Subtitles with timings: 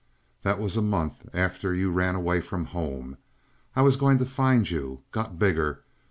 [0.41, 3.17] "That was a month after you ran away from home.
[3.75, 5.03] I was going to find you.
[5.11, 5.83] Got bigger.